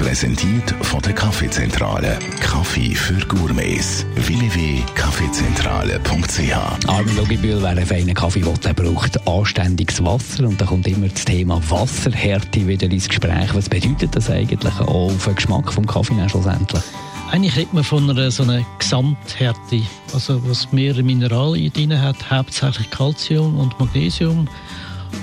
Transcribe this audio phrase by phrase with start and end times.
[0.00, 2.18] Präsentiert von der Kaffeezentrale.
[2.40, 4.06] Kaffee für Gourmets.
[4.14, 10.48] www.kaffeezentrale.ch Armin Logibühl, wer einen feinen Kaffee will, der braucht anständiges Wasser.
[10.48, 13.54] Und da kommt immer das Thema Wasserhärte wieder ins Gespräch.
[13.54, 16.82] Was bedeutet das eigentlich auch für den Geschmack des Kaffee schlussendlich?
[17.30, 19.82] Eigentlich redet man von einer so einer Gesamthärte,
[20.14, 24.48] also was mehrere Mineralien drin hat, hauptsächlich Calcium und Magnesium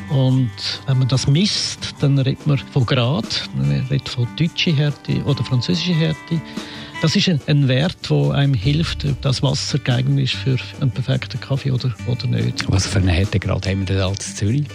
[0.09, 0.51] und
[0.85, 5.43] wenn man das misst, dann redet man von Grad, man redet von deutscher Härte oder
[5.43, 6.41] französischer Härte.
[7.01, 11.39] Das ist ein, Wert, der einem hilft, ob das Wasser geeignet ist für einen perfekten
[11.39, 12.65] Kaffee oder, oder nicht.
[12.71, 14.65] Was für einen Härtegrad haben wir denn als Zürich?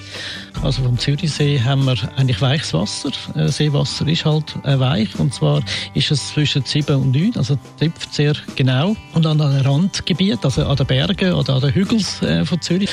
[0.63, 3.11] Also vom Zürichsee haben wir eigentlich weiches Wasser.
[3.35, 5.61] Äh, Seewasser ist halt äh, weich und zwar
[5.95, 8.95] ist es zwischen 7 und 9, also trifft sehr genau.
[9.13, 12.89] Und an den Randgebieten, also an den Bergen oder an den Hügeln äh, von Zürich,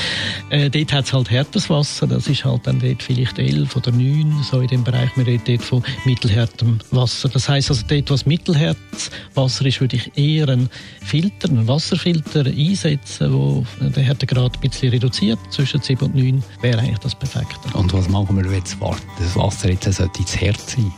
[0.50, 2.08] dort hat es halt härtes Wasser.
[2.08, 5.16] Das ist halt dann dort vielleicht 11 oder 9, so in dem Bereich.
[5.16, 7.30] Wir reden dort von mittelhärtem Wasser.
[7.30, 10.70] Das heißt also dort, was mittelhärtes Wasser ist, würde ich eher einen
[11.02, 15.40] Filter, einen Wasserfilter einsetzen, wo den Härtegrad ein bisschen reduziert.
[15.52, 17.59] Zwischen 7 und 9 wäre eigentlich das Perfekte.
[17.74, 20.94] Und was machen wir, wenn das Wasser jetzt sollte ins Herz sein?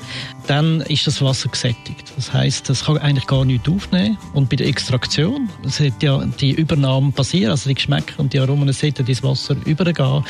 [0.48, 2.12] Dann ist das Wasser gesättigt.
[2.16, 4.18] Das heißt, es kann eigentlich gar nichts aufnehmen.
[4.34, 8.72] Und bei der Extraktion sollte ja die Übernahme passieren, also die Geschmäcker und die Aromen
[8.74, 10.24] sollten ins Wasser übergehen,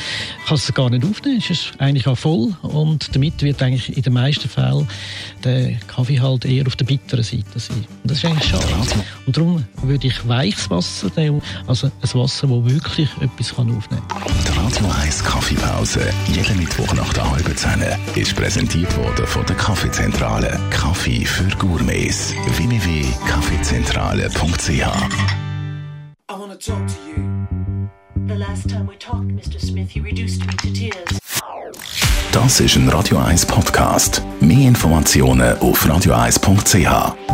[0.46, 1.38] kann es gar nicht aufnehmen.
[1.38, 4.88] Es ist eigentlich auch voll und damit wird eigentlich in den meisten Fällen
[5.44, 7.84] der Kaffee halt eher auf der bitteren Seite sein.
[8.02, 8.64] Und das ist eigentlich schade.
[9.26, 14.32] Und darum würde ich weiches Wasser nehmen, also ein Wasser, das wirklich etwas aufnehmen kann.
[14.44, 17.82] Die Radio 1 Kaffeepause, jeden Mittwoch nach der halben Zehn,
[18.14, 19.56] ist präsentiert worden von der
[20.02, 20.58] Kaffeezentrale.
[20.70, 22.34] Kaffee für Gourmets.
[22.56, 24.82] www.kaffeezentrale.ch
[26.28, 27.22] I want to talk to you.
[28.26, 29.60] The last time we talked, Mr.
[29.60, 31.20] Smith, you reduced me to tears.
[32.32, 34.22] Das ist ein Radio 1 Podcast.
[34.40, 37.31] Mehr Informationen auf radio1.ch.